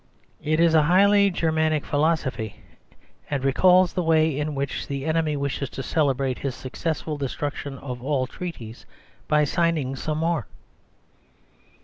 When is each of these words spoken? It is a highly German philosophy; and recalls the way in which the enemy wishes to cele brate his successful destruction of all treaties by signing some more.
It 0.41 0.59
is 0.59 0.73
a 0.73 0.81
highly 0.81 1.29
German 1.29 1.79
philosophy; 1.81 2.55
and 3.29 3.43
recalls 3.45 3.93
the 3.93 4.01
way 4.01 4.35
in 4.35 4.55
which 4.55 4.87
the 4.87 5.05
enemy 5.05 5.37
wishes 5.37 5.69
to 5.69 5.83
cele 5.83 6.15
brate 6.15 6.39
his 6.39 6.55
successful 6.55 7.17
destruction 7.19 7.77
of 7.77 8.01
all 8.03 8.25
treaties 8.25 8.87
by 9.27 9.43
signing 9.43 9.95
some 9.95 10.17
more. 10.17 10.47